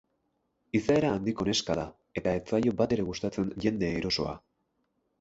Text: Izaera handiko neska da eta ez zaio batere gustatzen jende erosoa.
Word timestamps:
Izaera 0.79 1.11
handiko 1.17 1.47
neska 1.51 1.77
da 1.81 1.85
eta 2.23 2.35
ez 2.39 2.43
zaio 2.57 2.75
batere 2.83 3.09
gustatzen 3.13 3.55
jende 3.67 3.95
erosoa. 4.03 4.39